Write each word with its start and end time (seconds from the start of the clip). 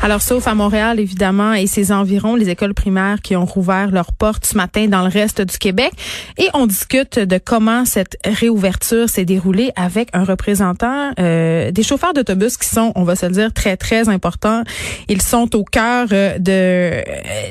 Alors, 0.00 0.22
sauf 0.22 0.46
à 0.46 0.54
Montréal, 0.54 1.00
évidemment, 1.00 1.52
et 1.52 1.66
ses 1.66 1.90
environs, 1.90 2.36
les 2.36 2.50
écoles 2.50 2.72
primaires 2.72 3.20
qui 3.20 3.34
ont 3.34 3.44
rouvert 3.44 3.90
leurs 3.90 4.12
portes 4.12 4.46
ce 4.46 4.56
matin 4.56 4.86
dans 4.86 5.02
le 5.02 5.08
reste 5.08 5.40
du 5.40 5.58
Québec. 5.58 5.90
Et 6.36 6.46
on 6.54 6.66
discute 6.66 7.18
de 7.18 7.38
comment 7.44 7.84
cette 7.84 8.16
réouverture 8.24 9.08
s'est 9.08 9.24
déroulée 9.24 9.72
avec 9.74 10.08
un 10.12 10.22
représentant 10.22 11.10
euh, 11.18 11.72
des 11.72 11.82
chauffeurs 11.82 12.14
d'autobus 12.14 12.56
qui 12.56 12.68
sont, 12.68 12.92
on 12.94 13.02
va 13.02 13.16
se 13.16 13.26
le 13.26 13.32
dire, 13.32 13.52
très, 13.52 13.76
très 13.76 14.08
importants. 14.08 14.62
Ils 15.08 15.20
sont 15.20 15.56
au 15.56 15.64
cœur 15.64 16.06
euh, 16.12 16.38
de, 16.38 17.02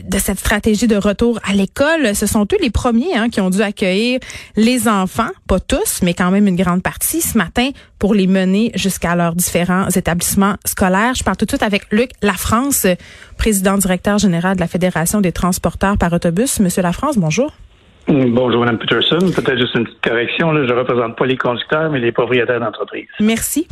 de 0.09 0.19
cette 0.19 0.39
stratégie 0.39 0.87
de 0.87 0.95
retour 0.95 1.37
à 1.43 1.51
l'école. 1.51 2.15
Ce 2.15 2.27
sont 2.27 2.43
eux 2.43 2.57
les 2.61 2.69
premiers 2.69 3.13
hein, 3.13 3.27
qui 3.27 3.41
ont 3.41 3.49
dû 3.49 3.61
accueillir 3.61 4.21
les 4.55 4.87
enfants, 4.87 5.31
pas 5.47 5.59
tous, 5.59 5.99
mais 6.01 6.13
quand 6.13 6.31
même 6.31 6.47
une 6.47 6.55
grande 6.55 6.81
partie 6.81 7.19
ce 7.19 7.37
matin 7.37 7.71
pour 7.99 8.13
les 8.13 8.27
mener 8.27 8.71
jusqu'à 8.75 9.15
leurs 9.15 9.35
différents 9.35 9.89
établissements 9.89 10.55
scolaires. 10.65 11.13
Je 11.15 11.23
parle 11.23 11.37
tout 11.37 11.45
de 11.45 11.51
suite 11.51 11.56
avec 11.63 11.91
Luc 11.91 12.11
Lafrance, 12.21 12.87
président 13.37 13.77
directeur 13.77 14.17
général 14.17 14.55
de 14.55 14.61
la 14.61 14.67
Fédération 14.67 15.21
des 15.21 15.31
transporteurs 15.31 15.97
par 15.97 16.13
autobus. 16.13 16.59
Monsieur 16.59 16.81
Lafrance, 16.81 17.17
bonjour. 17.17 17.51
Bonjour, 18.07 18.61
Mme 18.61 18.77
Peterson. 18.77 19.19
Peut-être 19.19 19.57
juste 19.57 19.75
une 19.75 19.83
petite 19.83 20.01
correction. 20.01 20.51
Là, 20.51 20.65
je 20.65 20.73
ne 20.73 20.79
représente 20.79 21.17
pas 21.17 21.25
les 21.25 21.35
conducteurs, 21.35 21.91
mais 21.91 21.99
les 21.99 22.13
propriétaires 22.13 22.61
d'entreprise. 22.61 23.05
Merci. 23.19 23.67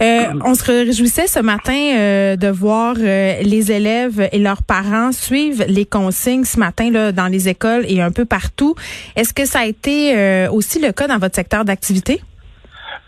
Euh, 0.00 0.24
on 0.44 0.54
se 0.54 0.64
réjouissait 0.64 1.28
ce 1.28 1.38
matin 1.38 1.94
euh, 1.96 2.36
de 2.36 2.48
voir 2.48 2.96
euh, 2.98 3.34
les 3.42 3.70
élèves 3.70 4.28
et 4.32 4.38
leurs 4.38 4.64
parents 4.64 5.12
suivre 5.12 5.64
les 5.68 5.84
consignes 5.84 6.44
ce 6.44 6.58
matin 6.58 6.90
là, 6.90 7.12
dans 7.12 7.28
les 7.28 7.48
écoles 7.48 7.84
et 7.88 8.02
un 8.02 8.10
peu 8.10 8.24
partout. 8.24 8.74
Est-ce 9.14 9.32
que 9.32 9.46
ça 9.46 9.60
a 9.60 9.66
été 9.66 10.48
aussi 10.52 10.80
le 10.80 10.90
cas 10.90 11.06
dans 11.06 11.18
votre 11.18 11.36
secteur 11.36 11.64
d'activité? 11.64 12.20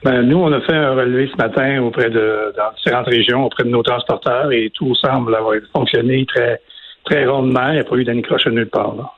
Ben, 0.04 0.22
nous, 0.22 0.38
on 0.38 0.52
a 0.52 0.60
fait 0.60 0.76
un 0.76 0.94
relevé 0.94 1.28
ce 1.32 1.36
matin 1.36 1.82
auprès 1.82 2.08
de 2.08 2.54
dans 2.56 2.72
différentes 2.76 3.08
régions, 3.08 3.44
auprès 3.44 3.64
de 3.64 3.70
nos 3.70 3.82
transporteurs, 3.82 4.52
et 4.52 4.70
tout 4.74 4.94
semble 4.94 5.34
avoir 5.34 5.54
fonctionné 5.72 6.24
très 6.26 6.60
très 7.04 7.26
rondement. 7.26 7.68
Il 7.68 7.74
n'y 7.74 7.80
a 7.80 7.84
pas 7.84 7.96
eu 7.96 8.04
d'anicroche 8.04 8.46
nulle 8.46 8.68
part. 8.68 8.94
Là. 8.94 9.12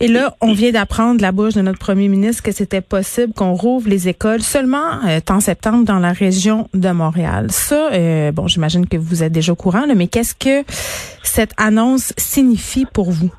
Et 0.00 0.06
là, 0.06 0.36
on 0.40 0.52
vient 0.52 0.70
d'apprendre 0.70 1.16
de 1.16 1.22
la 1.22 1.32
bouche 1.32 1.54
de 1.54 1.60
notre 1.60 1.80
premier 1.80 2.06
ministre 2.06 2.44
que 2.44 2.52
c'était 2.52 2.80
possible 2.80 3.32
qu'on 3.34 3.54
rouvre 3.54 3.88
les 3.88 4.08
écoles 4.08 4.42
seulement 4.42 5.04
euh, 5.06 5.18
en 5.28 5.40
septembre 5.40 5.84
dans 5.84 5.98
la 5.98 6.12
région 6.12 6.68
de 6.72 6.90
Montréal. 6.90 7.48
Ça, 7.50 7.90
euh, 7.92 8.30
bon, 8.30 8.46
j'imagine 8.46 8.86
que 8.86 8.96
vous 8.96 9.24
êtes 9.24 9.32
déjà 9.32 9.52
au 9.52 9.56
courant, 9.56 9.86
mais 9.96 10.06
qu'est-ce 10.06 10.36
que 10.36 10.64
cette 11.24 11.52
annonce 11.56 12.12
signifie 12.16 12.86
pour 12.86 13.10
vous? 13.10 13.32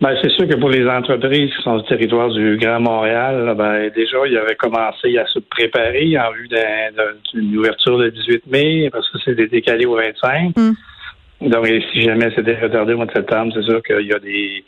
Ben, 0.00 0.16
c'est 0.20 0.30
sûr 0.30 0.48
que 0.48 0.56
pour 0.56 0.70
les 0.70 0.86
entreprises 0.88 1.54
qui 1.54 1.62
sont 1.62 1.78
du 1.78 1.84
territoire 1.84 2.28
du 2.28 2.56
Grand 2.56 2.80
Montréal, 2.80 3.54
ben, 3.56 3.90
déjà, 3.94 4.18
ils 4.26 4.36
avaient 4.36 4.56
commencé 4.56 5.16
à 5.18 5.26
se 5.26 5.38
préparer 5.38 6.18
en 6.18 6.32
vue 6.32 6.48
d'une 7.32 7.56
ouverture 7.56 7.98
le 7.98 8.10
18 8.10 8.46
mai, 8.48 8.90
parce 8.90 9.08
que 9.10 9.18
c'est 9.24 9.34
décalé 9.34 9.86
au 9.86 9.96
25. 9.96 10.56
Mm. 10.56 10.72
Donc, 11.48 11.66
si 11.92 12.02
jamais 12.02 12.30
c'était 12.34 12.58
retardé 12.60 12.94
au 12.94 12.96
mois 12.96 13.06
de 13.06 13.12
septembre, 13.12 13.52
c'est 13.54 13.62
sûr 13.62 13.82
qu'il 13.82 14.06
y 14.06 14.12
a 14.12 14.18
des, 14.18 14.64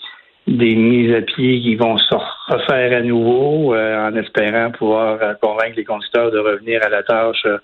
des 0.47 0.75
mises 0.77 1.15
à 1.15 1.23
pied 1.23 1.61
qui 1.61 1.75
vont 1.75 1.99
se 1.99 2.15
refaire 2.49 2.97
à 2.97 3.03
nouveau 3.03 3.75
euh, 3.75 4.09
en 4.09 4.15
espérant 4.17 4.71
pouvoir 4.71 5.19
convaincre 5.41 5.77
les 5.77 5.85
conducteurs 5.85 6.31
de 6.31 6.39
revenir 6.39 6.85
à 6.85 6.89
la 6.89 7.03
tâche 7.03 7.43
euh, 7.47 7.59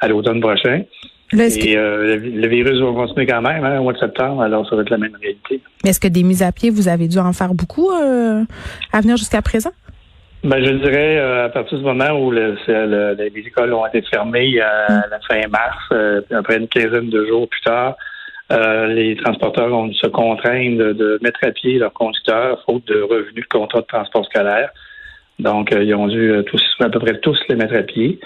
à 0.00 0.08
l'automne 0.08 0.40
prochain. 0.40 0.82
Et 1.34 1.76
euh, 1.76 2.16
le, 2.16 2.48
virus 2.48 2.80
va 2.80 2.92
continuer 2.92 3.26
quand 3.26 3.42
même 3.42 3.64
hein, 3.64 3.80
au 3.80 3.82
mois 3.82 3.92
de 3.92 3.98
septembre, 3.98 4.42
alors 4.42 4.68
ça 4.68 4.76
va 4.76 4.82
être 4.82 4.90
la 4.90 4.98
même 4.98 5.16
réalité. 5.20 5.60
Mais 5.82 5.90
est-ce 5.90 6.00
que 6.00 6.08
des 6.08 6.22
mises 6.22 6.42
à 6.42 6.52
pied, 6.52 6.70
vous 6.70 6.88
avez 6.88 7.08
dû 7.08 7.18
en 7.18 7.32
faire 7.32 7.54
beaucoup 7.54 7.90
euh, 7.90 8.44
à 8.92 9.00
venir 9.00 9.16
jusqu'à 9.16 9.42
présent? 9.42 9.72
Ben, 10.44 10.62
je 10.62 10.72
dirais 10.72 11.16
euh, 11.16 11.46
à 11.46 11.48
partir 11.48 11.78
du 11.78 11.84
moment 11.84 12.10
où 12.10 12.30
le, 12.30 12.56
les 13.16 13.40
écoles 13.40 13.72
ont 13.72 13.86
été 13.86 14.02
fermées 14.02 14.60
à 14.60 15.06
la 15.10 15.18
fin 15.28 15.40
mars, 15.48 16.24
après 16.30 16.58
une 16.58 16.68
quinzaine 16.68 17.10
de 17.10 17.26
jours 17.26 17.48
plus 17.48 17.62
tard, 17.62 17.96
les 18.50 19.16
transporteurs 19.24 19.72
ont 19.72 19.86
dû 19.86 19.94
se 19.94 20.06
contraindre 20.06 20.94
de, 20.94 21.18
mettre 21.22 21.40
à 21.42 21.50
pied 21.50 21.78
leurs 21.78 21.94
conducteurs 21.94 22.62
faute 22.66 22.86
de 22.86 23.00
revenus 23.00 23.44
de 23.44 23.58
contrat 23.58 23.80
de 23.80 23.86
transport 23.86 24.24
scolaire. 24.26 24.70
Donc, 25.40 25.74
ils 25.76 25.94
ont 25.94 26.06
dû 26.06 26.32
tous, 26.46 26.62
à 26.78 26.88
peu 26.90 27.00
près 27.00 27.18
tous 27.18 27.38
les 27.48 27.56
mettre 27.56 27.74
à 27.74 27.82
pied. 27.82 28.20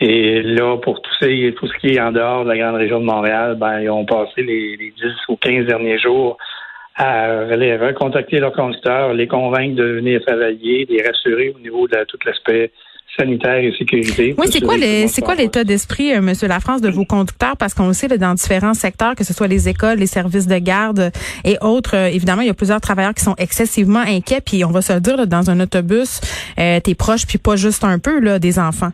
Et 0.00 0.42
là, 0.42 0.76
pour 0.78 1.00
tout, 1.00 1.10
ces, 1.20 1.54
tout 1.56 1.66
ce 1.68 1.78
qui 1.78 1.94
est 1.94 2.00
en 2.00 2.12
dehors 2.12 2.44
de 2.44 2.48
la 2.48 2.58
grande 2.58 2.76
région 2.76 3.00
de 3.00 3.04
Montréal, 3.04 3.56
ben, 3.58 3.80
ils 3.80 3.90
ont 3.90 4.04
passé 4.04 4.42
les, 4.42 4.76
les 4.76 4.90
10 4.90 5.04
ou 5.28 5.36
15 5.36 5.66
derniers 5.66 5.98
jours 5.98 6.36
à 6.96 7.56
les 7.56 7.76
recontacter 7.76 8.38
leurs 8.38 8.52
conducteurs, 8.52 9.14
les 9.14 9.26
convaincre 9.26 9.74
de 9.74 9.84
venir 9.84 10.20
travailler, 10.24 10.86
les 10.88 11.02
rassurer 11.02 11.52
au 11.54 11.58
niveau 11.58 11.88
de 11.88 12.04
tout 12.04 12.18
l'aspect 12.24 12.70
sanitaire 13.18 13.58
et 13.58 13.72
sécurité. 13.78 14.34
Oui, 14.36 14.46
c'est 14.50 14.60
quoi, 14.60 14.74
c'est 14.78 15.22
quoi 15.22 15.34
l'état 15.34 15.64
d'esprit. 15.64 16.12
Euh, 16.12 16.20
Monsieur 16.20 16.48
Lafrance, 16.48 16.80
de 16.80 16.90
vos 16.90 17.04
conducteurs? 17.04 17.56
Parce 17.56 17.74
qu'on 17.74 17.88
le 17.88 17.92
sait, 17.92 18.08
là, 18.08 18.16
dans 18.16 18.34
différents 18.34 18.74
secteurs, 18.74 19.14
que 19.14 19.24
ce 19.24 19.32
soit 19.32 19.46
les 19.46 19.68
écoles, 19.68 19.98
les 19.98 20.06
services 20.06 20.46
de 20.46 20.58
garde 20.58 21.12
et 21.44 21.56
autres, 21.60 21.96
euh, 21.96 22.06
évidemment, 22.06 22.42
il 22.42 22.48
y 22.48 22.50
a 22.50 22.54
plusieurs 22.54 22.80
travailleurs 22.80 23.14
qui 23.14 23.22
sont 23.22 23.36
excessivement 23.38 24.00
inquiets. 24.00 24.40
Puis 24.40 24.64
on 24.64 24.70
va 24.70 24.82
se 24.82 24.92
le 24.92 25.00
dire, 25.00 25.26
dans 25.26 25.50
un 25.50 25.60
autobus, 25.60 26.20
euh, 26.58 26.80
t'es 26.80 26.94
proche, 26.94 27.26
puis 27.26 27.38
pas 27.38 27.56
juste 27.56 27.84
un 27.84 27.98
peu, 27.98 28.18
là, 28.20 28.38
des 28.38 28.58
enfants. 28.58 28.90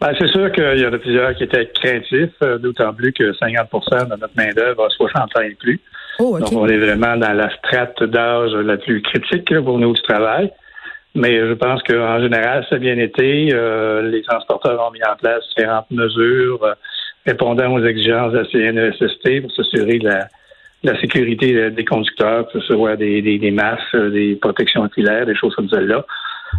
Ben, 0.00 0.12
c'est 0.18 0.28
sûr 0.28 0.52
qu'il 0.52 0.78
y 0.78 0.86
en 0.86 0.92
a 0.92 0.98
plusieurs 0.98 1.34
qui 1.34 1.44
étaient 1.44 1.66
craintifs, 1.68 2.30
euh, 2.42 2.58
d'autant 2.58 2.92
plus 2.92 3.12
que 3.12 3.32
50% 3.32 4.04
de 4.04 4.20
notre 4.20 4.36
main-d'œuvre 4.36 4.84
a 4.84 4.90
60 4.90 5.36
ans 5.36 5.40
et 5.40 5.54
plus. 5.54 5.80
Oh, 6.18 6.38
Donc, 6.38 6.52
on 6.52 6.66
est 6.68 6.76
vraiment 6.76 7.16
dans 7.16 7.32
la 7.32 7.48
strate 7.56 8.02
d'âge 8.02 8.52
la 8.52 8.76
plus 8.76 9.00
critique 9.02 9.58
pour 9.60 9.78
nous 9.78 9.94
du 9.94 10.02
travail. 10.02 10.50
Mais 11.14 11.38
je 11.38 11.54
pense 11.54 11.82
qu'en 11.82 12.20
général, 12.20 12.66
ça 12.68 12.76
a 12.76 12.78
bien 12.78 12.98
été. 12.98 13.48
Euh, 13.52 14.02
les 14.02 14.22
transporteurs 14.22 14.86
ont 14.86 14.90
mis 14.90 15.02
en 15.02 15.16
place 15.16 15.42
différentes 15.56 15.90
mesures 15.90 16.62
euh, 16.62 16.74
répondant 17.24 17.72
aux 17.72 17.84
exigences 17.84 18.32
de 18.32 18.38
la 18.38 18.44
CNESST 18.44 19.40
pour 19.40 19.52
s'assurer 19.52 19.98
de 19.98 20.08
la, 20.08 21.00
sécurité 21.00 21.70
des 21.70 21.84
conducteurs, 21.84 22.46
que 22.46 22.60
ce 22.60 22.74
soit 22.74 22.96
des, 22.96 23.20
des, 23.20 23.38
des 23.38 23.50
masques, 23.50 23.96
des 23.96 24.36
protections 24.36 24.82
oculaires, 24.82 25.26
des 25.26 25.34
choses 25.34 25.54
comme 25.56 25.68
celle-là 25.68 26.04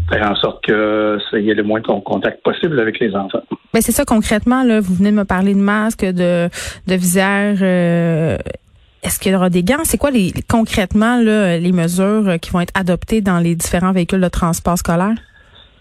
faire 0.09 0.31
en 0.31 0.35
sorte 0.35 0.63
que 0.65 1.17
y 1.33 1.49
ait 1.49 1.53
le 1.53 1.63
moins 1.63 1.79
de 1.79 1.85
contact 1.85 2.43
possible 2.43 2.79
avec 2.79 2.99
les 2.99 3.15
enfants. 3.15 3.41
Mais 3.73 3.81
c'est 3.81 3.91
ça 3.91 4.05
concrètement 4.05 4.63
là. 4.63 4.79
Vous 4.79 4.95
venez 4.95 5.11
de 5.11 5.15
me 5.15 5.25
parler 5.25 5.53
de 5.53 5.59
masques, 5.59 6.05
de 6.05 6.49
de 6.87 6.95
visières. 6.95 7.57
Euh, 7.61 8.37
est-ce 9.03 9.19
qu'il 9.19 9.31
y 9.31 9.35
aura 9.35 9.49
des 9.49 9.63
gants? 9.63 9.83
C'est 9.83 9.97
quoi 9.97 10.11
les 10.11 10.33
concrètement 10.49 11.21
là, 11.21 11.57
les 11.57 11.71
mesures 11.71 12.39
qui 12.41 12.51
vont 12.51 12.61
être 12.61 12.73
adoptées 12.75 13.21
dans 13.21 13.39
les 13.39 13.55
différents 13.55 13.91
véhicules 13.91 14.21
de 14.21 14.27
transport 14.27 14.77
scolaire? 14.77 15.15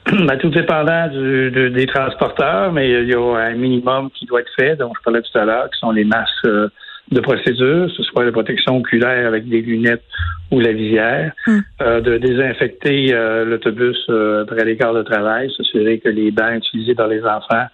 Ben, 0.13 0.39
tout 0.39 0.51
dépendant 0.51 1.09
du, 1.09 1.51
des 1.51 1.87
transporteurs, 1.87 2.73
mais 2.73 2.89
il 2.89 3.09
y 3.09 3.15
a 3.15 3.19
un 3.19 3.55
minimum 3.55 4.11
qui 4.11 4.27
doit 4.27 4.41
être 4.41 4.53
fait, 4.57 4.77
dont 4.77 4.93
je 4.97 5.03
parlais 5.03 5.21
tout 5.21 5.37
à 5.37 5.45
l'heure, 5.45 5.69
qui 5.71 5.79
sont 5.81 5.91
les 5.91 6.05
masques 6.05 6.31
euh, 6.45 6.69
de 7.11 7.21
procédure, 7.21 7.91
ce 7.97 8.03
soit 8.05 8.25
la 8.25 8.33
protection 8.33 8.77
oculaire 8.77 9.27
avec 9.27 9.49
des 9.49 9.63
lunettes 9.63 10.05
ou 10.51 10.61
la 10.61 10.73
visière, 10.73 11.33
hmm. 11.47 11.59
euh, 11.83 12.01
de 12.01 12.19
désinfecter 12.19 13.13
euh, 13.13 13.45
l'autobus 13.45 13.97
euh, 14.09 14.43
après 14.43 14.65
les 14.65 14.77
quarts 14.77 14.95
de 14.95 15.03
travail, 15.03 15.53
s'assurer 15.57 15.99
que 15.99 16.09
les 16.09 16.31
bancs 16.31 16.57
utilisés 16.57 16.95
par 16.95 17.09
les 17.09 17.23
enfants, 17.25 17.67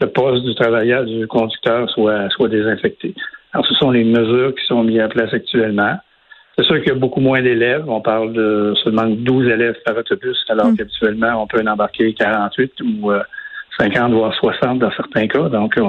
le 0.00 0.06
poste 0.06 0.44
du 0.44 0.54
travailleur, 0.54 1.04
du 1.04 1.26
conducteur 1.26 1.90
soit, 1.90 2.28
soit 2.30 2.48
désinfecté. 2.48 3.14
Alors, 3.52 3.66
ce 3.66 3.74
sont 3.74 3.90
les 3.90 4.04
mesures 4.04 4.54
qui 4.54 4.64
sont 4.66 4.84
mises 4.84 5.02
en 5.02 5.08
place 5.08 5.32
actuellement. 5.34 5.98
C'est 6.56 6.64
sûr 6.64 6.76
qu'il 6.78 6.88
y 6.88 6.92
a 6.92 6.98
beaucoup 6.98 7.20
moins 7.20 7.42
d'élèves. 7.42 7.84
On 7.88 8.00
parle 8.00 8.32
de 8.32 8.74
seulement 8.84 9.06
12 9.06 9.48
élèves 9.48 9.76
par 9.84 9.96
autobus, 9.96 10.38
alors 10.48 10.68
hmm. 10.68 10.76
qu'habituellement, 10.76 11.42
on 11.42 11.46
peut 11.46 11.60
en 11.60 11.66
embarquer 11.66 12.14
48 12.14 12.72
ou 12.82 13.12
50 13.80 14.12
voire 14.12 14.34
60 14.34 14.78
dans 14.78 14.90
certains 14.92 15.26
cas. 15.26 15.48
Donc, 15.48 15.74
il 15.76 15.82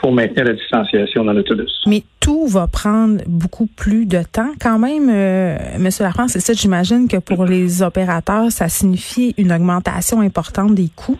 faut 0.00 0.10
maintenir 0.10 0.44
la 0.44 0.52
distanciation 0.54 1.24
dans 1.24 1.32
l'autobus. 1.32 1.82
Mais 1.86 2.02
tout 2.20 2.46
va 2.46 2.66
prendre 2.66 3.22
beaucoup 3.26 3.66
plus 3.66 4.06
de 4.06 4.22
temps 4.22 4.52
quand 4.60 4.78
même, 4.78 5.08
euh, 5.10 5.56
Monsieur 5.78 6.04
Lafrance. 6.04 6.32
C'est 6.32 6.40
ça, 6.40 6.52
j'imagine 6.52 7.08
que 7.08 7.18
pour 7.18 7.44
les 7.44 7.82
opérateurs, 7.82 8.50
ça 8.50 8.68
signifie 8.68 9.34
une 9.38 9.52
augmentation 9.52 10.20
importante 10.20 10.74
des 10.74 10.88
coûts. 10.94 11.18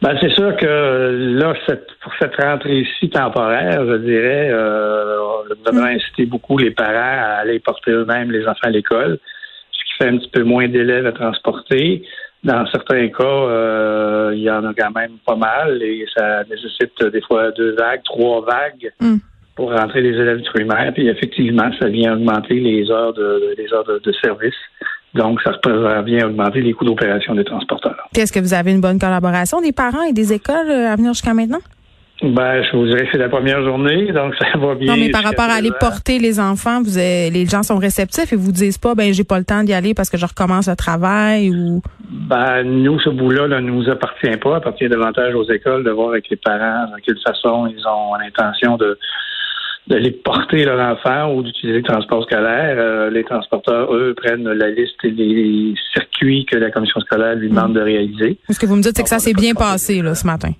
Ben, 0.00 0.16
c'est 0.20 0.30
sûr 0.30 0.56
que 0.56 1.34
là, 1.38 1.54
pour 2.02 2.12
cette 2.20 2.36
rentrée-ci 2.36 3.10
temporaire, 3.10 3.84
je 3.84 3.96
dirais, 3.96 4.48
euh, 4.50 5.42
le 5.48 5.56
gouvernement 5.56 5.86
a 5.86 5.90
incité 5.90 6.24
beaucoup 6.24 6.56
les 6.56 6.70
parents 6.70 6.94
à 6.94 7.40
aller 7.40 7.58
porter 7.58 7.90
eux-mêmes 7.90 8.30
les 8.30 8.46
enfants 8.46 8.68
à 8.68 8.70
l'école, 8.70 9.18
ce 9.72 9.78
qui 9.78 9.92
fait 9.98 10.08
un 10.08 10.18
petit 10.18 10.30
peu 10.30 10.44
moins 10.44 10.68
d'élèves 10.68 11.06
à 11.06 11.12
transporter. 11.12 12.04
Dans 12.44 12.64
certains 12.66 13.08
cas, 13.08 13.24
euh, 13.24 14.32
il 14.34 14.42
y 14.42 14.50
en 14.50 14.64
a 14.64 14.72
quand 14.72 14.92
même 14.94 15.18
pas 15.26 15.34
mal 15.34 15.82
et 15.82 16.06
ça 16.16 16.44
nécessite 16.44 17.04
des 17.12 17.20
fois 17.22 17.50
deux 17.52 17.74
vagues, 17.74 18.02
trois 18.04 18.44
vagues 18.44 18.92
hmm. 19.00 19.16
pour 19.56 19.72
rentrer 19.72 20.02
les 20.02 20.10
élèves 20.10 20.40
du 20.40 20.50
primaire. 20.50 20.92
Puis 20.94 21.08
effectivement, 21.08 21.68
ça 21.80 21.88
vient 21.88 22.14
augmenter 22.14 22.60
les 22.60 22.88
heures 22.90 23.12
de, 23.12 23.54
les 23.58 23.72
heures 23.72 23.84
de, 23.84 24.12
service. 24.22 24.54
Donc, 25.14 25.40
ça 25.42 26.02
vient 26.02 26.26
augmenter 26.26 26.60
les 26.60 26.72
coûts 26.74 26.84
d'opération 26.84 27.34
des 27.34 27.44
transporteurs. 27.44 28.08
Est-ce 28.16 28.32
que 28.32 28.40
vous 28.40 28.54
avez 28.54 28.72
une 28.72 28.80
bonne 28.80 29.00
collaboration 29.00 29.60
des 29.60 29.72
parents 29.72 30.02
et 30.02 30.12
des 30.12 30.32
écoles 30.32 30.70
euh, 30.70 30.92
à 30.92 30.96
venir 30.96 31.14
jusqu'à 31.14 31.34
maintenant? 31.34 31.60
Ben, 32.20 32.64
je 32.64 32.76
vous 32.76 32.86
dirais 32.86 33.04
que 33.04 33.12
c'est 33.12 33.18
la 33.18 33.28
première 33.28 33.62
journée, 33.62 34.10
donc 34.12 34.34
ça 34.34 34.58
va 34.58 34.74
bien. 34.74 34.92
Non, 34.92 35.00
mais 35.00 35.10
par 35.10 35.22
rapport 35.22 35.44
à 35.44 35.54
aller 35.54 35.70
porter 35.78 36.18
les 36.18 36.40
enfants, 36.40 36.82
vous 36.82 36.96
les 36.96 37.46
gens 37.46 37.62
sont 37.62 37.76
réceptifs 37.76 38.32
et 38.32 38.36
vous 38.36 38.50
disent 38.50 38.78
pas, 38.78 38.96
ben 38.96 39.12
j'ai 39.12 39.22
pas 39.22 39.38
le 39.38 39.44
temps 39.44 39.62
d'y 39.62 39.72
aller 39.72 39.94
parce 39.94 40.10
que 40.10 40.16
je 40.16 40.26
recommence 40.26 40.68
le 40.68 40.74
travail 40.74 41.50
ou. 41.50 41.80
Ben, 42.10 42.64
nous, 42.64 42.98
ce 42.98 43.10
bout-là 43.10 43.46
ne 43.46 43.60
nous 43.60 43.88
appartient 43.88 44.36
pas. 44.36 44.56
Appartient 44.56 44.88
davantage 44.88 45.34
aux 45.34 45.48
écoles 45.48 45.84
de 45.84 45.90
voir 45.90 46.10
avec 46.10 46.28
les 46.28 46.36
parents 46.36 46.86
de 46.86 47.00
quelle 47.06 47.18
façon 47.24 47.68
ils 47.68 47.86
ont 47.86 48.14
l'intention 48.14 48.76
de 48.76 48.98
d'aller 49.86 50.10
porter 50.10 50.64
leur 50.64 50.78
enfant 50.80 51.32
ou 51.32 51.42
d'utiliser 51.42 51.78
le 51.78 51.84
transport 51.84 52.22
scolaire. 52.24 52.76
Euh, 52.78 53.10
les 53.10 53.24
transporteurs, 53.24 53.94
eux, 53.94 54.14
prennent 54.14 54.46
la 54.46 54.68
liste 54.68 55.02
et 55.02 55.10
les 55.10 55.74
circuits 55.94 56.44
que 56.44 56.56
la 56.56 56.70
commission 56.70 57.00
scolaire 57.00 57.36
lui 57.36 57.48
demande 57.48 57.74
de 57.74 57.80
réaliser. 57.80 58.38
Ce 58.50 58.58
que 58.58 58.66
vous 58.66 58.76
me 58.76 58.82
dites, 58.82 58.96
c'est 58.96 59.02
que 59.02 59.08
ça 59.08 59.18
s'est 59.18 59.32
bien 59.32 59.54
passé 59.54 60.02
là, 60.02 60.14
ce 60.14 60.26
matin. 60.26 60.50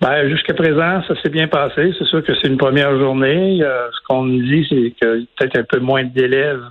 Ben, 0.00 0.28
jusqu'à 0.28 0.54
présent, 0.54 1.02
ça 1.06 1.20
s'est 1.22 1.28
bien 1.28 1.48
passé. 1.48 1.92
C'est 1.98 2.06
sûr 2.06 2.22
que 2.22 2.34
c'est 2.34 2.48
une 2.48 2.56
première 2.56 2.98
journée. 2.98 3.62
Euh, 3.62 3.88
ce 3.92 4.06
qu'on 4.08 4.24
nous 4.24 4.42
dit, 4.42 4.66
c'est 4.68 4.94
que 5.00 5.24
peut-être 5.36 5.58
un 5.58 5.64
peu 5.64 5.80
moins 5.80 6.04
d'élèves 6.04 6.64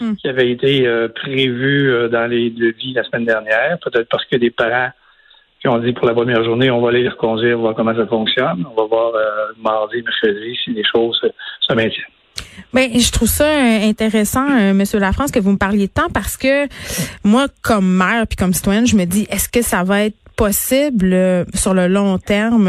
hmm. 0.00 0.14
qui 0.14 0.28
avaient 0.28 0.50
été 0.50 0.86
euh, 0.86 1.08
prévus 1.08 2.08
dans 2.10 2.26
les 2.28 2.50
devis 2.50 2.92
la 2.92 3.04
semaine 3.04 3.24
dernière. 3.24 3.78
Peut-être 3.82 4.08
parce 4.08 4.24
que 4.26 4.36
des 4.36 4.50
parents 4.50 4.90
on 5.66 5.78
dit 5.78 5.92
pour 5.92 6.06
la 6.06 6.14
première 6.14 6.44
journée, 6.44 6.70
on 6.70 6.80
va 6.80 6.90
aller 6.90 7.02
les 7.02 7.08
reconduire, 7.08 7.58
voir 7.58 7.74
comment 7.74 7.94
ça 7.94 8.06
fonctionne. 8.06 8.64
On 8.70 8.82
va 8.82 8.86
voir 8.86 9.14
euh, 9.14 9.52
mardi, 9.62 10.02
mercredi 10.02 10.56
si 10.62 10.70
les 10.72 10.84
choses 10.84 11.20
se 11.60 11.74
maintiennent. 11.74 12.04
Ben, 12.72 12.90
je 12.98 13.10
trouve 13.10 13.28
ça 13.28 13.46
euh, 13.46 13.88
intéressant, 13.88 14.46
euh, 14.50 14.74
Monsieur 14.74 14.98
Lafrance, 14.98 15.30
que 15.30 15.38
vous 15.38 15.52
me 15.52 15.58
parliez 15.58 15.86
de 15.86 15.92
temps 15.92 16.08
parce 16.12 16.36
que 16.36 16.66
moi, 17.24 17.46
comme 17.62 17.96
mère 17.96 18.26
puis 18.26 18.36
comme 18.36 18.52
citoyenne, 18.52 18.86
je 18.86 18.96
me 18.96 19.04
dis, 19.04 19.26
est-ce 19.30 19.48
que 19.48 19.62
ça 19.62 19.84
va 19.84 20.04
être 20.04 20.16
possible 20.36 21.10
euh, 21.12 21.44
sur 21.54 21.74
le 21.74 21.86
long 21.88 22.18
terme 22.18 22.68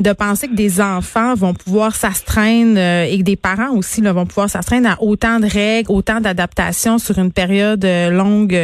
de 0.00 0.12
penser 0.12 0.48
que 0.48 0.54
des 0.54 0.80
enfants 0.80 1.34
vont 1.34 1.54
pouvoir 1.54 1.94
s'astreindre 1.94 2.78
euh, 2.78 3.04
et 3.04 3.18
que 3.18 3.22
des 3.22 3.36
parents 3.36 3.70
aussi 3.76 4.00
là, 4.00 4.12
vont 4.12 4.26
pouvoir 4.26 4.48
s'astreindre 4.48 4.88
à 4.90 5.02
autant 5.02 5.40
de 5.40 5.46
règles, 5.46 5.90
autant 5.90 6.20
d'adaptations 6.20 6.98
sur 6.98 7.18
une 7.18 7.32
période 7.32 7.84
euh, 7.84 8.10
longue, 8.10 8.56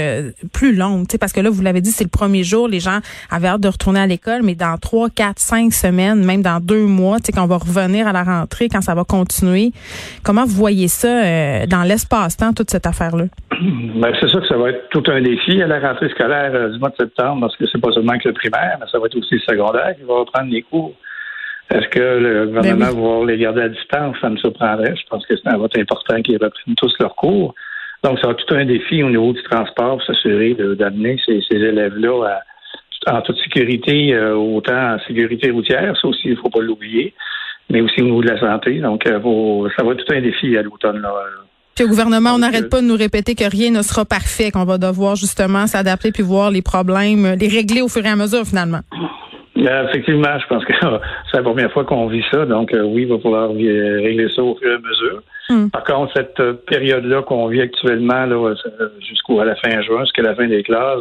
plus 0.53 0.75
longue. 0.75 1.07
Parce 1.19 1.33
que 1.33 1.41
là, 1.41 1.51
vous 1.51 1.63
l'avez 1.63 1.81
dit, 1.81 1.91
c'est 1.91 2.05
le 2.05 2.11
premier 2.11 2.45
jour, 2.45 2.69
les 2.69 2.81
gens 2.81 3.01
avaient 3.31 3.49
hâte 3.49 3.61
de 3.61 3.69
retourner 3.69 4.01
à 4.01 4.07
l'école, 4.07 4.43
mais 4.43 4.55
dans 4.55 4.77
trois, 4.79 5.11
quatre, 5.11 5.41
cinq 5.41 5.73
semaines, 5.73 6.25
même 6.25 6.43
dans 6.43 6.61
deux 6.61 6.87
mois, 6.87 7.19
quand 7.35 7.45
on 7.45 7.47
va 7.47 7.59
revenir 7.59 8.07
à 8.07 8.13
la 8.13 8.23
rentrée, 8.23 8.69
quand 8.69 8.81
ça 8.81 8.95
va 8.95 9.05
continuer, 9.05 9.73
comment 10.23 10.45
vous 10.45 10.57
voyez 10.57 10.89
ça 10.89 11.67
dans 11.67 11.83
l'espace-temps, 11.83 12.53
toute 12.53 12.71
cette 12.71 12.87
affaire-là? 12.87 13.25
Ben, 13.61 14.13
c'est 14.21 14.29
sûr 14.29 14.41
que 14.41 14.49
ça 14.49 14.57
va 14.57 14.71
être 14.71 14.89
tout 14.91 15.03
un 15.09 15.21
défi 15.21 15.61
à 15.63 15.67
la 15.67 15.81
rentrée 15.81 16.09
scolaire 16.11 16.71
du 16.71 16.79
mois 16.79 16.91
de 16.91 16.97
septembre, 16.97 17.41
parce 17.43 17.57
que 17.57 17.65
c'est 17.71 17.81
pas 17.81 17.93
seulement 17.93 18.19
le 18.25 18.33
primaire, 18.33 18.77
mais 18.81 18.87
ça 18.91 18.99
va 18.99 19.07
être 19.07 19.17
aussi 19.17 19.35
le 19.35 19.41
secondaire 19.41 19.95
qui 19.97 20.03
va 20.03 20.15
reprendre 20.15 20.51
les 20.51 20.63
cours. 20.63 20.95
Est-ce 21.71 21.89
que 21.89 22.01
le 22.01 22.47
gouvernement 22.47 22.93
ben 22.93 23.21
va 23.25 23.33
les 23.33 23.39
garder 23.39 23.63
à 23.63 23.69
distance? 23.69 24.17
Ça 24.21 24.29
me 24.29 24.37
surprendrait. 24.37 24.97
Je 24.97 25.07
pense 25.09 25.25
que 25.27 25.37
c'est 25.37 25.49
un 25.49 25.57
vote 25.57 25.77
important 25.79 26.21
qu'ils 26.23 26.35
reprennent 26.35 26.75
tous 26.77 26.93
leurs 26.99 27.15
cours. 27.15 27.55
Donc, 28.03 28.19
ça 28.19 28.27
va 28.27 28.33
être 28.33 28.45
tout 28.45 28.55
un 28.55 28.65
défi 28.65 29.03
au 29.03 29.11
niveau 29.11 29.33
du 29.33 29.43
transport 29.45 29.99
pour 29.99 30.03
s'assurer 30.03 30.55
d'amener 30.55 31.21
ces, 31.25 31.43
élèves-là 31.51 32.41
en 33.07 33.23
toute 33.23 33.39
sécurité, 33.39 34.15
euh, 34.15 34.35
autant 34.35 34.95
en 34.95 34.99
sécurité 35.07 35.51
routière, 35.51 35.97
ça 36.01 36.09
aussi, 36.09 36.23
il 36.25 36.33
ne 36.33 36.37
faut 36.37 36.51
pas 36.51 36.61
l'oublier, 36.61 37.15
mais 37.71 37.81
aussi 37.81 38.03
au 38.03 38.05
niveau 38.05 38.23
de 38.23 38.29
la 38.29 38.39
santé. 38.39 38.79
Donc, 38.79 39.07
euh, 39.07 39.69
ça 39.77 39.85
va 39.85 39.93
être 39.93 40.05
tout 40.05 40.15
un 40.15 40.21
défi 40.21 40.57
à 40.57 40.63
l'automne. 40.63 41.03
Puis 41.81 41.87
au 41.87 41.89
gouvernement, 41.89 42.33
on 42.35 42.39
n'arrête 42.41 42.69
pas 42.69 42.83
de 42.83 42.87
nous 42.87 42.95
répéter 42.95 43.35
que 43.35 43.51
rien 43.51 43.71
ne 43.71 43.81
sera 43.81 44.05
parfait, 44.05 44.51
qu'on 44.51 44.67
va 44.67 44.77
devoir 44.77 45.17
justement 45.17 45.67
s'adapter 45.67 46.13
puis 46.13 46.23
voir 46.23 46.51
les 46.51 46.61
problèmes, 46.61 47.37
les 47.41 47.49
régler 47.49 47.81
au 47.81 47.89
fur 47.89 48.05
et 48.05 48.09
à 48.11 48.17
mesure 48.17 48.45
finalement. 48.45 48.81
Euh, 49.57 49.89
effectivement, 49.89 50.39
je 50.39 50.47
pense 50.47 50.63
que 50.67 50.75
c'est 51.31 51.39
la 51.39 51.43
première 51.43 51.73
fois 51.73 51.87
qu'on 51.87 52.07
vit 52.09 52.23
ça. 52.31 52.45
Donc 52.45 52.75
euh, 52.75 52.83
oui, 52.83 53.05
il 53.05 53.09
va 53.09 53.19
falloir 53.19 53.49
régler 53.49 54.29
ça 54.37 54.43
au 54.43 54.57
fur 54.57 54.71
et 54.71 54.75
à 54.75 54.79
mesure. 54.79 55.23
Hmm. 55.49 55.71
Par 55.71 55.85
contre, 55.85 56.13
cette 56.15 56.67
période-là 56.67 57.23
qu'on 57.23 57.47
vit 57.47 57.63
actuellement, 57.63 58.27
jusqu'à 58.99 59.45
la 59.47 59.57
fin 59.57 59.81
juin, 59.81 60.01
jusqu'à 60.01 60.21
la 60.21 60.35
fin 60.35 60.49
des 60.49 60.63
classes, 60.63 61.01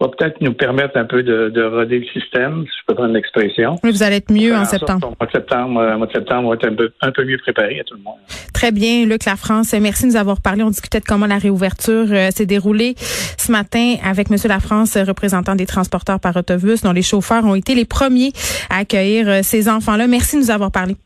va 0.00 0.08
peut-être 0.08 0.40
nous 0.40 0.54
permettre 0.54 0.96
un 0.96 1.04
peu 1.04 1.22
de, 1.22 1.50
de 1.50 1.62
roder 1.62 1.98
le 1.98 2.06
système, 2.06 2.64
si 2.64 2.72
je 2.80 2.86
peux 2.86 2.94
prendre 2.94 3.12
l'expression. 3.12 3.76
Oui, 3.84 3.90
vous 3.90 4.02
allez 4.02 4.16
être 4.16 4.32
mieux 4.32 4.54
en 4.54 4.64
septembre. 4.64 5.08
Au 5.08 5.16
mois 5.20 5.26
de 5.26 5.32
septembre, 5.32 5.80
euh, 5.80 5.96
mois 5.98 6.06
de 6.06 6.12
septembre, 6.12 6.46
on 6.46 6.50
va 6.50 6.54
être 6.54 6.66
un 6.66 6.74
peu, 6.74 6.90
un 7.02 7.12
peu 7.12 7.24
mieux 7.24 7.38
préparé 7.38 7.80
à 7.80 7.84
tout 7.84 7.94
le 7.94 8.02
monde. 8.02 8.16
Très 8.54 8.72
bien, 8.72 9.04
Luc 9.04 9.24
La 9.26 9.36
France. 9.36 9.74
Merci 9.74 10.04
de 10.04 10.08
nous 10.12 10.16
avoir 10.16 10.40
parlé. 10.40 10.62
On 10.62 10.70
discutait 10.70 11.00
de 11.00 11.04
comment 11.04 11.26
la 11.26 11.38
réouverture 11.38 12.06
euh, 12.10 12.30
s'est 12.30 12.46
déroulée 12.46 12.94
ce 13.36 13.52
matin 13.52 13.96
avec 14.04 14.30
Monsieur 14.30 14.48
La 14.48 14.60
France, 14.60 14.96
représentant 14.96 15.54
des 15.54 15.66
transporteurs 15.66 16.20
par 16.20 16.36
autobus, 16.36 16.82
dont 16.82 16.92
les 16.92 17.02
chauffeurs 17.02 17.44
ont 17.44 17.54
été 17.54 17.74
les 17.74 17.84
premiers 17.84 18.32
à 18.70 18.78
accueillir 18.78 19.28
euh, 19.28 19.40
ces 19.42 19.68
enfants-là. 19.68 20.06
Merci 20.06 20.36
de 20.36 20.42
nous 20.42 20.50
avoir 20.50 20.70
parlé. 20.70 20.96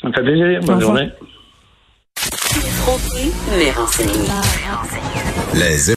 Ça 0.00 0.08
me 0.08 0.12
fait 0.12 0.22
plaisir. 0.22 0.60
Bonne 0.64 0.80
journée. 0.80 1.10
Les 5.54 5.90